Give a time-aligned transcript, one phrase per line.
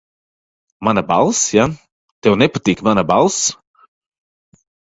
[0.87, 1.67] Mana balss, ja?
[2.23, 3.39] Tev nepatīk mana balss.